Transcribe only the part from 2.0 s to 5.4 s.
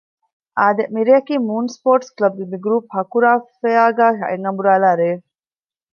ކްލަބްގެ މިގްރޫޕް ހަކުރާފެއަރގައި އަތްއަނބުރާލާ ރެއެއް